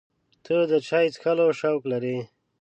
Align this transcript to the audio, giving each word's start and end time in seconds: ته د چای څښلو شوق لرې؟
ته 0.45 0.55
د 0.71 0.73
چای 0.87 1.07
څښلو 1.15 1.47
شوق 1.59 1.83
لرې؟ 1.91 2.17